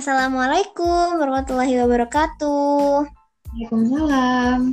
Assalamualaikum 0.00 1.20
warahmatullahi 1.20 1.76
wabarakatuh. 1.76 3.04
Waalaikumsalam. 3.52 4.72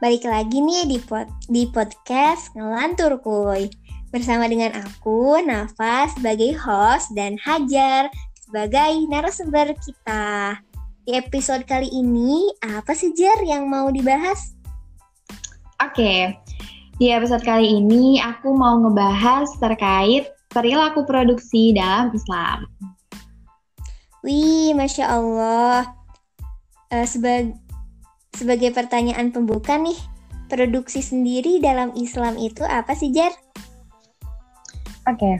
Balik 0.00 0.24
lagi 0.24 0.64
nih 0.64 0.88
di, 0.88 0.96
pod 0.96 1.28
di 1.52 1.68
podcast 1.68 2.48
Ngelantur 2.56 3.20
Kuy. 3.20 3.68
Bersama 4.08 4.48
dengan 4.48 4.80
aku, 4.80 5.44
Nafa, 5.44 6.08
sebagai 6.16 6.56
host 6.56 7.12
dan 7.12 7.36
Hajar 7.36 8.08
sebagai 8.40 9.04
narasumber 9.12 9.76
kita. 9.84 10.56
Di 11.04 11.20
episode 11.20 11.68
kali 11.68 11.92
ini, 11.92 12.48
apa 12.64 12.96
sih 12.96 13.12
Jar 13.12 13.44
yang 13.44 13.68
mau 13.68 13.92
dibahas? 13.92 14.56
Oke, 15.84 16.32
di 16.96 17.12
episode 17.12 17.44
kali 17.44 17.76
ini 17.76 18.24
aku 18.24 18.56
mau 18.56 18.80
ngebahas 18.88 19.52
terkait 19.60 20.32
perilaku 20.48 21.04
produksi 21.04 21.76
dalam 21.76 22.08
Islam. 22.16 22.64
Wih, 24.24 24.72
Masya 24.72 25.04
Allah. 25.04 25.84
Uh, 26.88 27.04
sebag 27.04 27.52
sebagai 28.32 28.72
pertanyaan 28.72 29.28
pembuka 29.28 29.76
nih, 29.76 30.00
produksi 30.48 31.04
sendiri 31.04 31.60
dalam 31.60 31.92
Islam 31.92 32.40
itu 32.40 32.64
apa 32.64 32.96
sih, 32.96 33.12
Jar? 33.12 33.36
Oke. 35.04 35.20
Okay. 35.20 35.36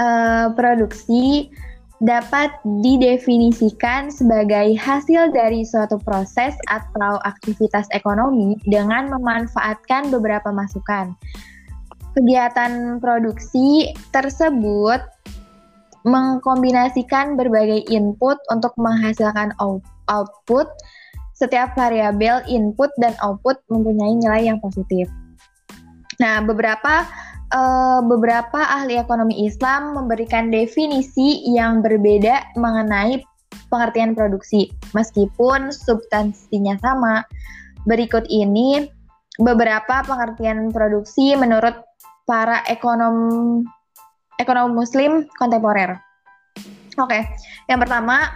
eh, 0.00 0.46
produksi 0.56 1.52
dapat 2.00 2.54
didefinisikan 2.64 4.08
sebagai 4.08 4.72
hasil 4.78 5.34
dari 5.36 5.66
suatu 5.66 6.00
proses 6.00 6.56
atau 6.72 7.20
aktivitas 7.26 7.84
ekonomi 7.92 8.56
dengan 8.64 9.12
memanfaatkan 9.12 10.08
beberapa 10.08 10.54
masukan. 10.54 11.12
Kegiatan 12.16 13.02
produksi 13.02 13.92
tersebut 14.14 15.02
mengkombinasikan 16.06 17.34
berbagai 17.34 17.86
input 17.90 18.38
untuk 18.52 18.74
menghasilkan 18.78 19.54
output. 20.10 20.68
Setiap 21.38 21.78
variabel 21.78 22.42
input 22.50 22.90
dan 22.98 23.14
output 23.22 23.62
mempunyai 23.70 24.18
nilai 24.18 24.50
yang 24.50 24.58
positif. 24.58 25.06
Nah, 26.18 26.42
beberapa 26.42 27.06
uh, 27.54 28.02
beberapa 28.02 28.58
ahli 28.58 28.98
ekonomi 28.98 29.46
Islam 29.46 29.94
memberikan 29.94 30.50
definisi 30.50 31.46
yang 31.46 31.78
berbeda 31.78 32.58
mengenai 32.58 33.22
pengertian 33.70 34.18
produksi, 34.18 34.74
meskipun 34.98 35.70
substansinya 35.70 36.74
sama. 36.82 37.22
Berikut 37.86 38.26
ini 38.26 38.90
beberapa 39.38 40.02
pengertian 40.04 40.74
produksi 40.74 41.38
menurut 41.38 41.78
para 42.26 42.66
ekonom 42.66 43.62
ekonomi 44.38 44.74
muslim 44.74 45.26
kontemporer. 45.36 45.98
Oke, 46.98 47.14
okay. 47.14 47.22
yang 47.70 47.78
pertama 47.78 48.26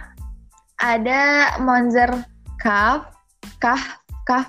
ada 0.79 1.55
Monzer 1.59 2.11
Kaf, 2.59 3.11
Kaf, 3.59 3.99
Kaf 4.23 4.47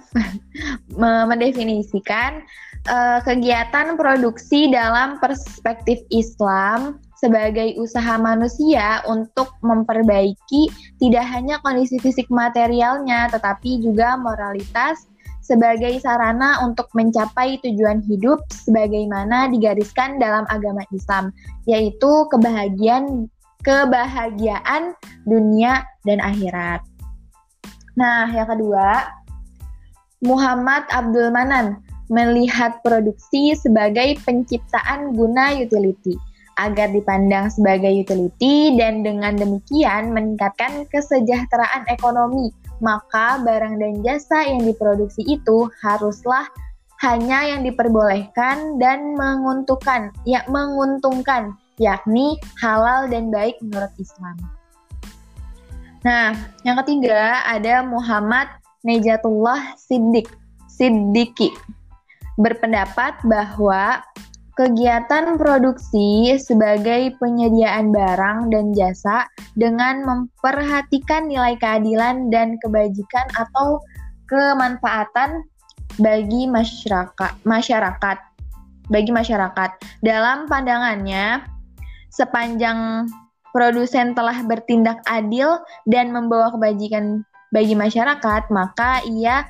mendefinisikan 1.01 2.47
uh, 2.87 3.19
kegiatan 3.27 3.99
produksi 3.99 4.71
dalam 4.71 5.19
perspektif 5.19 6.03
Islam 6.15 7.03
sebagai 7.19 7.81
usaha 7.81 8.21
manusia 8.21 9.01
untuk 9.09 9.57
memperbaiki 9.65 10.69
tidak 11.01 11.25
hanya 11.33 11.57
kondisi 11.65 11.97
fisik 11.97 12.29
materialnya, 12.29 13.33
tetapi 13.33 13.81
juga 13.81 14.21
moralitas, 14.21 15.09
sebagai 15.45 16.01
sarana 16.01 16.65
untuk 16.65 16.89
mencapai 16.97 17.61
tujuan 17.61 18.01
hidup 18.09 18.41
sebagaimana 18.49 19.53
digariskan 19.53 20.17
dalam 20.17 20.49
agama 20.49 20.81
Islam, 20.91 21.31
yaitu 21.69 22.25
kebahagiaan 22.33 23.29
kebahagiaan 23.61 24.97
dunia 25.29 25.85
dan 26.09 26.21
akhirat. 26.25 26.81
Nah, 27.97 28.29
yang 28.33 28.49
kedua, 28.49 29.09
Muhammad 30.25 30.89
Abdul 30.89 31.29
Manan 31.31 31.85
melihat 32.13 32.81
produksi 32.85 33.57
sebagai 33.57 34.21
penciptaan 34.25 35.17
guna 35.17 35.57
utility 35.57 36.17
agar 36.61 36.93
dipandang 36.93 37.51
sebagai 37.51 37.91
utility 37.91 38.79
dan 38.79 39.03
dengan 39.03 39.35
demikian 39.35 40.15
meningkatkan 40.15 40.87
kesejahteraan 40.93 41.89
ekonomi 41.91 42.55
maka 42.85 43.41
barang 43.41 43.81
dan 43.81 44.05
jasa 44.05 44.45
yang 44.45 44.69
diproduksi 44.69 45.25
itu 45.25 45.73
haruslah 45.81 46.45
hanya 47.01 47.57
yang 47.57 47.65
diperbolehkan 47.65 48.77
dan 48.77 49.17
menguntungkan, 49.17 50.13
ya 50.29 50.45
menguntungkan, 50.53 51.57
yakni 51.81 52.37
halal 52.61 53.09
dan 53.09 53.33
baik 53.33 53.57
menurut 53.65 53.91
Islam. 53.97 54.37
Nah, 56.05 56.37
yang 56.63 56.77
ketiga 56.85 57.41
ada 57.49 57.81
Muhammad 57.81 58.53
Nejatullah 58.85 59.73
Siddiq, 59.81 60.29
Siddiqi 60.69 61.49
berpendapat 62.37 63.17
bahwa 63.25 64.05
Kegiatan 64.55 65.35
produksi 65.35 66.31
sebagai 66.39 67.19
penyediaan 67.19 67.91
barang 67.91 68.55
dan 68.55 68.71
jasa 68.71 69.27
dengan 69.59 70.07
memperhatikan 70.07 71.27
nilai 71.27 71.59
keadilan 71.59 72.31
dan 72.31 72.55
kebajikan 72.63 73.27
atau 73.35 73.83
kemanfaatan 74.31 75.43
bagi 75.99 76.47
masyarakat 76.47 77.35
masyarakat 77.43 78.19
bagi 78.95 79.11
masyarakat. 79.11 79.71
Dalam 80.07 80.47
pandangannya 80.47 81.43
sepanjang 82.15 83.11
produsen 83.51 84.15
telah 84.15 84.39
bertindak 84.47 85.03
adil 85.11 85.59
dan 85.91 86.15
membawa 86.15 86.55
kebajikan 86.55 87.27
bagi 87.55 87.79
masyarakat 87.79 88.51
maka 88.51 88.99
ia 89.07 89.47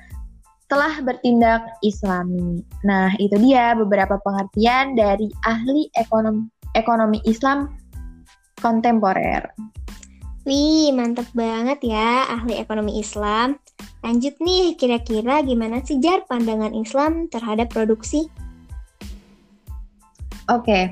telah 0.69 1.01
bertindak 1.05 1.63
islami. 1.85 2.65
Nah, 2.83 3.13
itu 3.21 3.37
dia 3.41 3.77
beberapa 3.77 4.17
pengertian 4.21 4.97
dari 4.97 5.29
ahli 5.45 5.93
ekonomi, 5.95 6.49
ekonomi 6.73 7.19
Islam 7.29 7.69
kontemporer. 8.59 9.45
Wih, 10.45 10.93
mantap 10.93 11.29
banget 11.33 11.81
ya 11.89 12.29
ahli 12.29 12.61
ekonomi 12.61 13.01
Islam. 13.01 13.57
Lanjut 14.05 14.37
nih, 14.41 14.77
kira-kira 14.77 15.41
gimana 15.41 15.81
sih 15.81 15.97
Jar 16.01 16.29
pandangan 16.29 16.77
Islam 16.77 17.33
terhadap 17.33 17.73
produksi? 17.73 18.29
Oke. 20.53 20.69
Okay. 20.69 20.85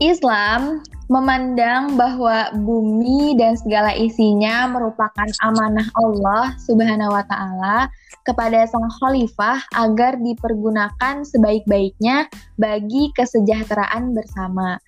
Islam 0.00 0.82
memandang 1.10 1.98
bahwa 1.98 2.54
bumi 2.62 3.34
dan 3.34 3.58
segala 3.58 3.90
isinya 3.98 4.70
merupakan 4.70 5.26
amanah 5.42 5.90
Allah 5.98 6.54
Subhanahu 6.62 7.10
wa 7.10 7.26
taala 7.26 7.90
kepada 8.22 8.62
sang 8.70 8.86
khalifah 9.02 9.58
agar 9.74 10.14
dipergunakan 10.22 11.26
sebaik-baiknya 11.26 12.30
bagi 12.62 13.10
kesejahteraan 13.18 14.14
bersama. 14.14 14.78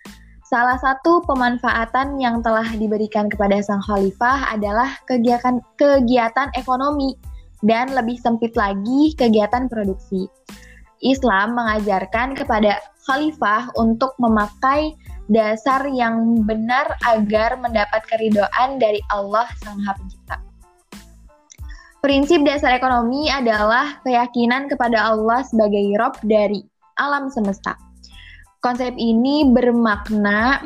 Salah 0.47 0.79
satu 0.79 1.27
pemanfaatan 1.27 2.23
yang 2.23 2.39
telah 2.39 2.71
diberikan 2.79 3.27
kepada 3.27 3.59
sang 3.59 3.83
khalifah 3.83 4.55
adalah 4.55 4.95
kegiatan 5.11 5.59
kegiatan 5.75 6.55
ekonomi 6.55 7.19
dan 7.67 7.91
lebih 7.99 8.15
sempit 8.23 8.55
lagi 8.55 9.11
kegiatan 9.19 9.67
produksi. 9.67 10.31
Islam 11.03 11.59
mengajarkan 11.59 12.39
kepada 12.39 12.79
khalifah 13.11 13.75
untuk 13.75 14.15
memakai 14.23 14.95
dasar 15.33 15.89
yang 15.89 16.45
benar 16.45 16.95
agar 17.09 17.57
mendapat 17.57 18.05
keridoan 18.07 18.77
dari 18.77 19.01
Allah 19.09 19.49
Sang 19.65 19.81
Maha 19.81 19.97
Pencipta. 19.97 20.37
Prinsip 22.03 22.43
dasar 22.43 22.75
ekonomi 22.77 23.31
adalah 23.31 24.03
keyakinan 24.03 24.67
kepada 24.69 25.15
Allah 25.15 25.41
sebagai 25.47 25.83
Rob 25.97 26.19
dari 26.27 26.61
alam 26.99 27.31
semesta. 27.33 27.79
Konsep 28.63 28.95
ini 28.99 29.49
bermakna 29.49 30.63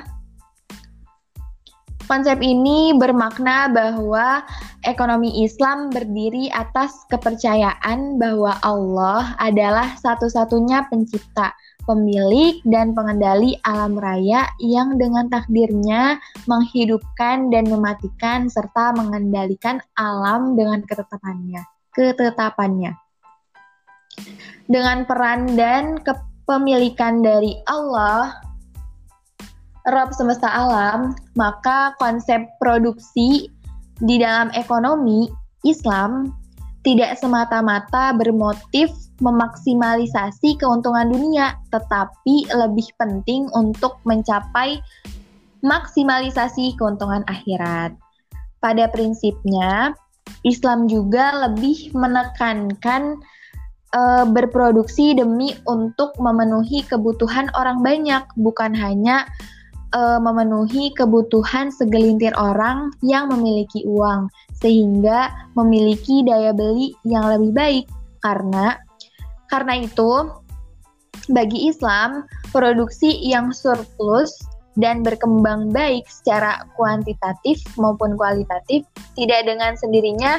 Konsep 2.07 2.39
ini 2.39 2.95
bermakna 2.95 3.67
bahwa 3.67 4.47
ekonomi 4.87 5.43
Islam 5.43 5.91
berdiri 5.91 6.47
atas 6.55 7.03
kepercayaan 7.11 8.23
bahwa 8.23 8.55
Allah 8.63 9.35
adalah 9.43 9.91
satu-satunya 9.99 10.87
pencipta, 10.87 11.51
pemilik 11.87 12.61
dan 12.67 12.93
pengendali 12.93 13.57
alam 13.63 13.97
raya 13.97 14.51
yang 14.59 14.99
dengan 14.99 15.31
takdirnya 15.31 16.19
menghidupkan 16.51 17.49
dan 17.49 17.71
mematikan 17.71 18.51
serta 18.51 18.93
mengendalikan 18.99 19.79
alam 19.97 20.59
dengan 20.59 20.83
ketetapannya. 20.85 21.63
Ketetapannya. 21.95 22.93
Dengan 24.67 25.07
peran 25.07 25.55
dan 25.55 26.03
kepemilikan 26.03 27.23
dari 27.23 27.55
Allah, 27.71 28.43
Rob 29.87 30.11
semesta 30.11 30.51
alam, 30.51 31.15
maka 31.39 31.95
konsep 32.03 32.43
produksi 32.59 33.47
di 34.03 34.19
dalam 34.19 34.51
ekonomi 34.53 35.31
Islam 35.63 36.35
tidak 36.87 37.19
semata-mata 37.19 38.15
bermotif 38.15 38.95
memaksimalisasi 39.19 40.55
keuntungan 40.55 41.11
dunia, 41.11 41.59
tetapi 41.75 42.47
lebih 42.47 42.87
penting 42.95 43.51
untuk 43.59 43.99
mencapai 44.07 44.79
maksimalisasi 45.67 46.79
keuntungan 46.79 47.27
akhirat. 47.27 47.91
Pada 48.63 48.87
prinsipnya, 48.87 49.99
Islam 50.47 50.87
juga 50.87 51.51
lebih 51.51 51.91
menekankan 51.91 53.19
e, 53.91 54.03
berproduksi 54.31 55.19
demi 55.19 55.59
untuk 55.67 56.15
memenuhi 56.23 56.87
kebutuhan 56.87 57.51
orang 57.59 57.83
banyak, 57.83 58.23
bukan 58.39 58.71
hanya 58.79 59.27
e, 59.97 60.01
memenuhi 60.21 60.93
kebutuhan 60.93 61.73
segelintir 61.73 62.37
orang 62.37 62.93
yang 63.01 63.33
memiliki 63.33 63.81
uang, 63.89 64.29
sehingga 64.61 65.33
memiliki 65.57 66.21
daya 66.21 66.53
beli 66.53 66.93
yang 67.09 67.33
lebih 67.33 67.57
baik. 67.57 67.85
Karena 68.21 68.77
karena 69.49 69.81
itu, 69.81 70.29
bagi 71.33 71.73
Islam, 71.73 72.29
produksi 72.53 73.17
yang 73.25 73.57
surplus 73.57 74.37
dan 74.77 75.01
berkembang 75.01 75.73
baik 75.73 76.05
secara 76.05 76.69
kuantitatif 76.77 77.65
maupun 77.81 78.21
kualitatif 78.21 78.85
tidak 79.17 79.49
dengan 79.49 79.73
sendirinya 79.81 80.37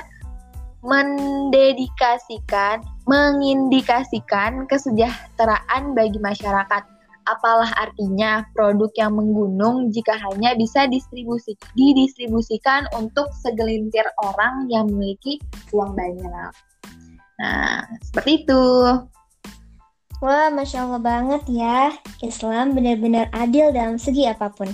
mendedikasikan, 0.86 2.86
mengindikasikan 3.10 4.70
kesejahteraan 4.70 5.98
bagi 5.98 6.22
masyarakat. 6.22 6.97
Apalah 7.28 7.68
artinya 7.76 8.48
produk 8.56 8.88
yang 8.96 9.20
menggunung 9.20 9.92
jika 9.92 10.16
hanya 10.16 10.56
bisa 10.56 10.88
distribusi, 10.88 11.60
didistribusikan 11.76 12.88
untuk 12.96 13.28
segelintir 13.44 14.08
orang 14.24 14.72
yang 14.72 14.88
memiliki 14.88 15.36
uang 15.76 15.92
banyak. 15.92 16.52
Nah, 17.38 17.84
seperti 18.00 18.48
itu. 18.48 18.64
Wah, 20.18 20.50
Masya 20.50 20.88
Allah 20.88 21.02
banget 21.04 21.44
ya. 21.52 21.94
Islam 22.26 22.74
benar-benar 22.74 23.30
adil 23.36 23.70
dalam 23.70 24.02
segi 24.02 24.26
apa 24.26 24.50
pun. 24.50 24.72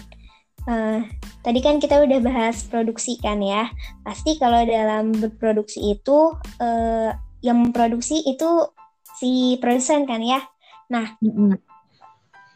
Uh, 0.63 1.03
tadi 1.43 1.59
kan 1.59 1.83
kita 1.83 1.99
udah 1.99 2.23
bahas 2.23 2.63
produksi 2.69 3.19
kan 3.19 3.43
ya. 3.43 3.67
Pasti 4.07 4.39
kalau 4.39 4.63
dalam 4.63 5.11
berproduksi 5.11 5.99
itu, 5.99 6.31
uh, 6.63 7.11
yang 7.43 7.59
memproduksi 7.59 8.23
itu 8.23 8.71
si 9.19 9.59
produsen 9.59 10.07
kan 10.07 10.23
ya. 10.23 10.39
Nah, 10.87 11.19
mm 11.19 11.31
-hmm. 11.35 11.72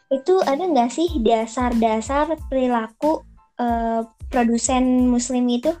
Itu 0.08 0.40
ada 0.48 0.64
nggak 0.64 0.88
sih 0.88 1.08
dasar-dasar 1.20 2.32
perilaku 2.48 3.20
uh, 3.60 4.08
produsen 4.32 5.08
muslim 5.08 5.44
itu? 5.52 5.72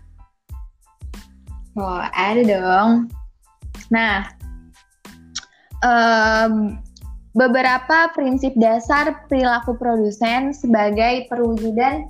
Oh, 1.78 2.02
ada 2.12 2.42
dong. 2.44 3.08
Nah, 3.88 4.28
um, 5.80 6.76
beberapa 7.32 8.12
prinsip 8.12 8.52
dasar 8.58 9.24
perilaku 9.30 9.78
produsen 9.78 10.52
sebagai 10.52 11.30
perwujudan 11.32 12.04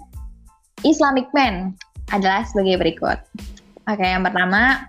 Islamic 0.83 1.31
man 1.37 1.77
adalah 2.11 2.43
sebagai 2.49 2.81
berikut. 2.81 3.19
Oke, 3.87 4.05
yang 4.05 4.25
pertama, 4.25 4.89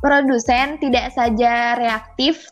produsen 0.00 0.80
tidak 0.80 1.12
saja 1.14 1.76
reaktif 1.78 2.48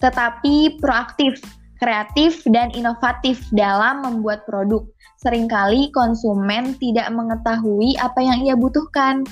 tetapi 0.00 0.80
proaktif, 0.80 1.42
kreatif, 1.80 2.44
dan 2.52 2.68
inovatif 2.76 3.40
dalam 3.56 4.04
membuat 4.04 4.44
produk. 4.44 4.84
Seringkali 5.24 5.90
konsumen 5.96 6.76
tidak 6.76 7.08
mengetahui 7.12 7.96
apa 8.00 8.20
yang 8.20 8.40
ia 8.44 8.56
butuhkan 8.56 9.24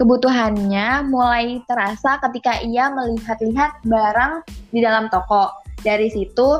Kebutuhannya 0.00 1.12
mulai 1.12 1.60
terasa 1.68 2.16
ketika 2.24 2.56
ia 2.64 2.88
melihat-lihat 2.88 3.84
barang 3.84 4.40
di 4.72 4.80
dalam 4.80 5.12
toko. 5.12 5.52
Dari 5.84 6.08
situ, 6.08 6.56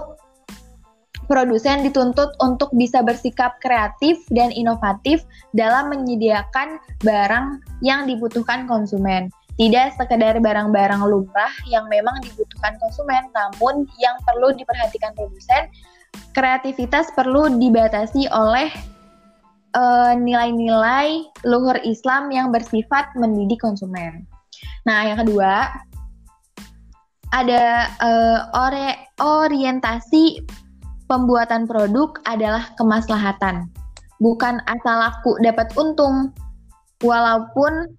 produsen 1.25 1.81
dituntut 1.81 2.37
untuk 2.45 2.69
bisa 2.77 3.01
bersikap 3.01 3.57
kreatif 3.65 4.21
dan 4.29 4.53
inovatif 4.53 5.25
dalam 5.57 5.89
menyediakan 5.89 6.77
barang 7.01 7.65
yang 7.81 8.05
dibutuhkan 8.05 8.69
konsumen. 8.69 9.33
Tidak 9.61 10.01
sekedar 10.01 10.41
barang-barang 10.41 11.05
lumrah 11.05 11.53
yang 11.69 11.85
memang 11.93 12.17
dibutuhkan 12.25 12.81
konsumen, 12.81 13.29
namun 13.37 13.85
yang 14.01 14.17
perlu 14.25 14.57
diperhatikan 14.57 15.13
produsen, 15.13 15.69
kreativitas 16.33 17.13
perlu 17.13 17.61
dibatasi 17.61 18.25
oleh 18.33 18.73
eh, 19.77 20.13
nilai-nilai 20.17 21.29
luhur 21.45 21.77
Islam 21.85 22.33
yang 22.33 22.49
bersifat 22.49 23.13
mendidik 23.21 23.61
konsumen. 23.61 24.25
Nah, 24.89 25.05
yang 25.05 25.21
kedua 25.21 25.69
ada 27.31 27.87
uh, 28.03 28.39
ore 28.67 29.07
orientasi 29.23 30.43
pembuatan 31.07 31.67
produk 31.67 32.19
adalah 32.27 32.75
kemaslahatan, 32.75 33.71
bukan 34.19 34.59
asal 34.67 34.97
laku 34.99 35.39
dapat 35.43 35.71
untung. 35.79 36.35
Walaupun 37.01 37.97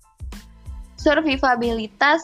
survivabilitas 1.01 2.21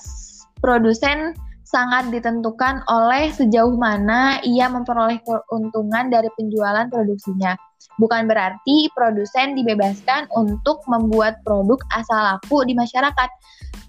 produsen 0.61 1.33
sangat 1.67 2.13
ditentukan 2.15 2.79
oleh 2.87 3.27
sejauh 3.33 3.75
mana 3.75 4.39
ia 4.45 4.71
memperoleh 4.71 5.19
keuntungan 5.27 6.07
dari 6.07 6.31
penjualan 6.39 6.87
produksinya. 6.87 7.59
Bukan 7.99 8.29
berarti 8.29 8.87
produsen 8.95 9.57
dibebaskan 9.57 10.31
untuk 10.37 10.79
membuat 10.87 11.41
produk 11.43 11.81
asal 11.97 12.21
laku 12.23 12.63
di 12.63 12.77
masyarakat. 12.77 13.29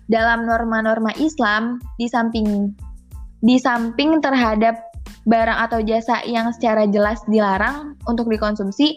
Dalam 0.08 0.48
norma-norma 0.48 1.12
Islam, 1.20 1.76
di 2.00 2.08
samping 2.08 2.72
di 3.44 3.60
samping 3.60 4.24
terhadap 4.24 4.80
barang 5.28 5.58
atau 5.68 5.84
jasa 5.84 6.24
yang 6.24 6.48
secara 6.56 6.88
jelas 6.88 7.20
dilarang 7.28 7.94
untuk 8.08 8.26
dikonsumsi, 8.32 8.96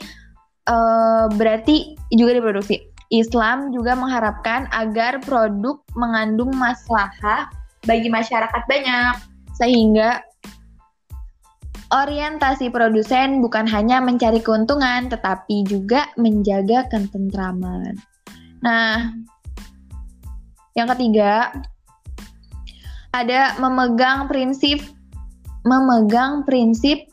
uh, 0.71 1.27
berarti 1.35 1.99
juga 2.15 2.39
diproduksi. 2.39 2.90
Islam 3.11 3.75
juga 3.75 3.93
mengharapkan 3.93 4.71
agar 4.71 5.19
produk 5.19 5.83
mengandung 5.99 6.55
maslahah 6.55 7.51
bagi 7.83 8.07
masyarakat 8.07 8.63
banyak, 8.65 9.13
sehingga 9.59 10.23
Orientasi 11.91 12.71
produsen 12.71 13.43
bukan 13.43 13.67
hanya 13.67 13.99
mencari 13.99 14.39
keuntungan, 14.39 15.11
tetapi 15.11 15.67
juga 15.67 16.07
menjaga 16.15 16.87
ketentraman. 16.87 17.99
Nah, 18.63 19.11
yang 20.71 20.87
ketiga 20.95 21.51
ada 23.11 23.59
memegang 23.59 24.31
prinsip 24.31 24.79
memegang 25.67 26.47
prinsip 26.47 27.11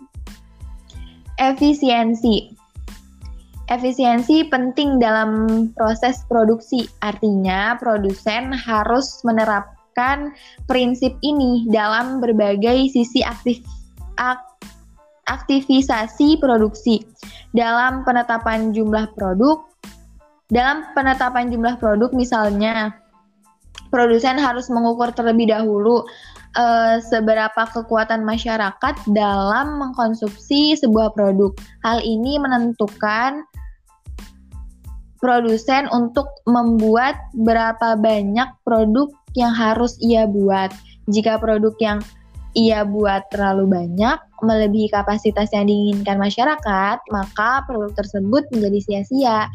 efisiensi. 1.42 2.54
Efisiensi 3.68 4.48
penting 4.48 4.96
dalam 4.96 5.30
proses 5.76 6.25
produksi. 6.25 6.88
Artinya, 7.04 7.76
produsen 7.76 8.56
harus 8.56 9.20
menerapkan 9.28 10.32
prinsip 10.64 11.12
ini 11.20 11.68
dalam 11.68 12.25
berbagai 12.25 12.88
sisi 12.88 13.20
aktif, 13.20 13.60
ak, 14.16 14.40
aktivisasi 15.28 16.40
produksi 16.40 17.04
dalam 17.52 18.08
penetapan 18.08 18.72
jumlah 18.72 19.12
produk. 19.12 19.60
Dalam 20.48 20.88
penetapan 20.96 21.52
jumlah 21.52 21.76
produk 21.76 22.08
misalnya 22.16 22.96
produsen 23.92 24.40
harus 24.40 24.72
mengukur 24.72 25.12
terlebih 25.12 25.52
dahulu 25.52 26.08
uh, 26.56 26.96
seberapa 27.04 27.68
kekuatan 27.68 28.25
masyarakat 28.25 28.94
dalam 29.12 29.80
mengkonsumsi 29.80 30.76
sebuah 30.80 31.12
produk. 31.12 31.52
Hal 31.84 32.00
ini 32.00 32.40
menentukan 32.40 33.44
produsen 35.18 35.90
untuk 35.90 36.30
membuat 36.46 37.18
berapa 37.34 37.98
banyak 37.98 38.48
produk 38.62 39.10
yang 39.34 39.52
harus 39.52 39.98
ia 39.98 40.26
buat. 40.26 40.70
Jika 41.10 41.38
produk 41.42 41.75
yang 41.82 41.98
ia 42.56 42.82
buat 42.87 43.26
terlalu 43.30 43.68
banyak, 43.70 44.18
melebihi 44.42 44.90
kapasitas 44.90 45.50
yang 45.54 45.66
diinginkan 45.66 46.18
masyarakat, 46.18 46.98
maka 47.10 47.50
produk 47.66 47.92
tersebut 47.94 48.46
menjadi 48.54 48.78
sia-sia. 48.82 49.46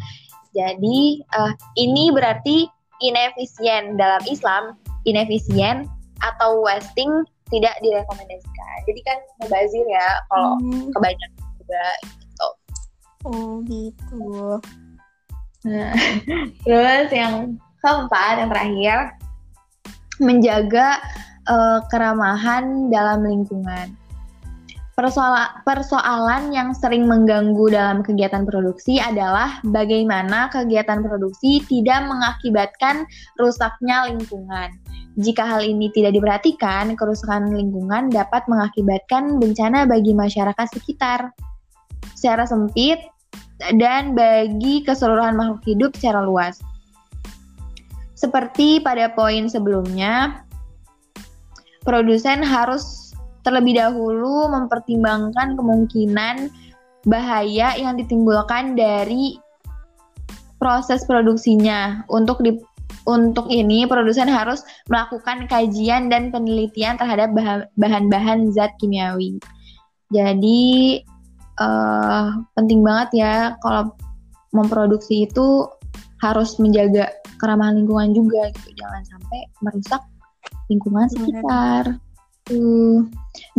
Jadi, 0.53 1.23
uh, 1.33 1.53
ini 1.79 2.13
berarti 2.13 2.69
inefisien 3.01 3.97
dalam 3.97 4.21
Islam, 4.29 4.77
inefisien 5.03 5.89
atau 6.21 6.63
wasting 6.63 7.09
tidak 7.51 7.75
direkomendasikan. 7.83 8.77
Jadi 8.87 9.01
kan 9.03 9.17
mubazir 9.43 9.85
ya 9.85 10.07
kalau 10.31 10.57
hmm. 10.57 10.89
kebanyakan 10.95 11.51
juga 11.59 11.85
gitu. 12.07 12.47
Oh 13.23 13.53
gitu. 13.67 14.59
Terus 16.67 17.07
yang 17.11 17.59
keempat, 17.79 18.33
yang 18.39 18.49
terakhir, 18.51 18.97
menjaga 20.19 20.99
uh, 21.47 21.79
keramahan 21.91 22.91
dalam 22.91 23.23
lingkungan. 23.23 23.95
Persoalan, 24.93 25.65
persoalan 25.65 26.53
yang 26.53 26.69
sering 26.77 27.09
mengganggu 27.09 27.73
dalam 27.73 28.05
kegiatan 28.05 28.45
produksi 28.45 29.01
adalah 29.01 29.57
bagaimana 29.65 30.53
kegiatan 30.53 31.01
produksi 31.01 31.65
tidak 31.65 32.05
mengakibatkan 32.05 33.09
rusaknya 33.41 34.13
lingkungan. 34.13 34.69
Jika 35.17 35.45
hal 35.49 35.65
ini 35.65 35.89
tidak 35.97 36.13
diperhatikan, 36.13 36.93
kerusakan 36.93 37.57
lingkungan 37.57 38.13
dapat 38.13 38.45
mengakibatkan 38.45 39.41
bencana 39.41 39.89
bagi 39.89 40.13
masyarakat 40.13 40.67
sekitar. 40.77 41.33
Secara 42.13 42.45
sempit, 42.45 43.01
dan 43.79 44.13
bagi 44.17 44.83
keseluruhan 44.83 45.35
makhluk 45.39 45.63
hidup 45.65 45.91
secara 45.95 46.23
luas. 46.23 46.59
Seperti 48.13 48.79
pada 48.79 49.11
poin 49.11 49.51
sebelumnya, 49.51 50.43
produsen 51.83 52.39
harus 52.39 53.11
terlebih 53.43 53.75
dahulu 53.75 54.47
mempertimbangkan 54.47 55.59
kemungkinan 55.59 56.47
bahaya 57.03 57.75
yang 57.75 57.99
ditimbulkan 57.99 58.79
dari 58.79 59.35
proses 60.55 61.03
produksinya. 61.03 62.07
Untuk 62.07 62.39
di 62.39 62.55
untuk 63.03 63.51
ini 63.51 63.83
produsen 63.83 64.31
harus 64.31 64.63
melakukan 64.87 65.51
kajian 65.51 66.07
dan 66.07 66.31
penelitian 66.31 66.95
terhadap 66.95 67.35
bahan-bahan 67.75 68.47
zat 68.55 68.71
kimiawi. 68.79 69.35
Jadi 70.07 71.03
uh, 71.59 72.33
penting 72.57 72.81
banget 72.81 73.09
ya 73.25 73.35
kalau 73.61 73.93
memproduksi 74.53 75.25
itu 75.25 75.67
harus 76.21 76.55
menjaga 76.61 77.11
keramahan 77.41 77.83
lingkungan 77.83 78.15
juga 78.15 78.49
gitu. 78.55 78.79
Jangan 78.79 79.03
sampai 79.09 79.39
merusak 79.59 80.01
lingkungan 80.71 81.07
sekitar. 81.11 81.83
Uh. 82.51 83.03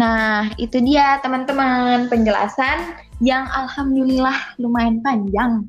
Nah, 0.00 0.48
itu 0.56 0.80
dia 0.80 1.20
teman-teman 1.20 2.08
penjelasan 2.08 2.96
yang 3.20 3.44
alhamdulillah 3.52 4.56
lumayan 4.60 5.00
panjang 5.04 5.68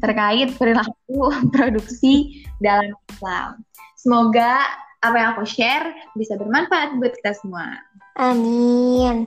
terkait 0.00 0.54
perilaku 0.56 1.30
produksi 1.54 2.42
dalam 2.58 2.94
Islam. 3.10 3.62
Semoga 3.98 4.66
apa 5.02 5.16
yang 5.18 5.28
aku 5.34 5.44
share 5.46 5.94
bisa 6.14 6.38
bermanfaat 6.38 6.98
buat 6.98 7.12
kita 7.22 7.34
semua. 7.38 7.82
Amin. 8.18 9.26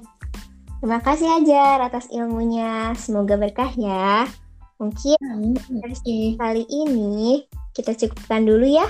Terima 0.79 0.99
kasih 1.01 1.27
Ajar 1.41 1.77
atas 1.81 2.05
ilmunya. 2.11 2.93
Semoga 2.99 3.39
berkah 3.39 3.71
ya. 3.75 4.27
Mungkin 4.75 5.15
Amin. 5.23 6.35
kali 6.35 6.63
ini 6.67 7.47
kita 7.71 7.95
cukupkan 7.95 8.43
dulu 8.43 8.67
ya. 8.67 8.87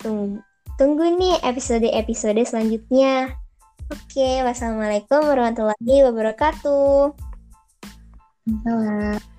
Tunggu, 0.00 0.40
tunggu 0.80 1.04
nih 1.16 1.40
episode-episode 1.44 2.40
selanjutnya. 2.48 3.36
Oke, 3.88 4.44
wassalamualaikum 4.44 5.24
warahmatullahi 5.24 6.04
wabarakatuh. 6.04 7.16
Salam. 8.64 9.37